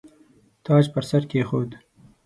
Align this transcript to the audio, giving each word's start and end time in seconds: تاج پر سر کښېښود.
تاج 0.65 0.85
پر 0.93 1.03
سر 1.09 1.23
کښېښود. 1.29 1.69